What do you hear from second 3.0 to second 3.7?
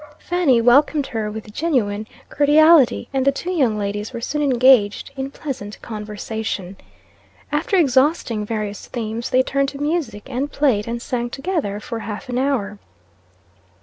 and the two